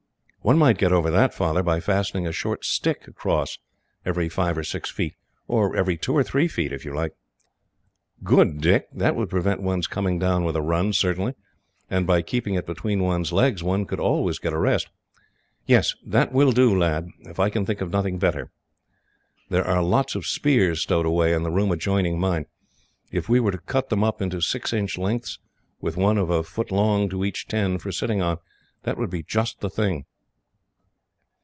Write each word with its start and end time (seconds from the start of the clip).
"One 0.43 0.57
might 0.57 0.79
get 0.79 0.91
over 0.91 1.11
that, 1.11 1.35
Father, 1.35 1.61
by 1.61 1.79
fastening 1.79 2.25
a 2.25 2.31
short 2.31 2.65
stick 2.65 3.07
across, 3.07 3.59
every 4.03 4.27
five 4.27 4.57
or 4.57 4.63
six 4.63 4.89
feet; 4.89 5.13
or 5.47 5.75
every 5.75 5.97
two 5.97 6.17
or 6.17 6.23
three 6.23 6.47
feet, 6.47 6.73
if 6.73 6.83
you 6.83 6.95
like." 6.95 7.13
"Good, 8.23 8.59
Dick. 8.59 8.87
That 8.91 9.15
would 9.15 9.29
prevent 9.29 9.61
one's 9.61 9.85
coming 9.85 10.17
down 10.17 10.43
with 10.43 10.55
a 10.55 10.61
run, 10.63 10.93
certainly, 10.93 11.35
and 11.91 12.07
by 12.07 12.23
keeping 12.23 12.55
it 12.55 12.65
between 12.65 13.03
one's 13.03 13.31
legs, 13.31 13.61
one 13.61 13.85
could 13.85 13.99
always 13.99 14.39
get 14.39 14.51
a 14.51 14.57
rest. 14.57 14.89
Yes, 15.67 15.93
that 16.03 16.31
will 16.31 16.51
do, 16.51 16.75
lad, 16.75 17.07
if 17.19 17.39
I 17.39 17.51
can 17.51 17.63
think 17.63 17.79
of 17.79 17.91
nothing 17.91 18.17
better. 18.17 18.49
There 19.49 19.67
are 19.67 19.77
a 19.77 19.85
lot 19.85 20.15
of 20.15 20.25
spears 20.25 20.81
stowed 20.81 21.05
away, 21.05 21.33
in 21.33 21.43
the 21.43 21.51
room 21.51 21.69
adjoining 21.71 22.19
mine. 22.19 22.47
If 23.11 23.29
we 23.29 23.39
were 23.39 23.51
to 23.51 23.59
cut 23.59 23.89
them 23.89 24.03
up 24.03 24.23
into 24.23 24.41
six 24.41 24.73
inch 24.73 24.97
lengths, 24.97 25.37
with 25.81 25.97
one 25.97 26.17
of 26.17 26.31
a 26.31 26.41
foot 26.41 26.71
long 26.71 27.09
to 27.09 27.23
each 27.23 27.47
ten, 27.47 27.77
for 27.77 27.91
sitting 27.91 28.23
on, 28.23 28.39
they 28.81 28.93
would 28.93 29.11
be 29.11 29.21
just 29.21 29.59
the 29.59 29.69
thing." 29.69 30.05